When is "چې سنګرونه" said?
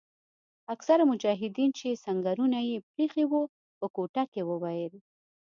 1.79-2.59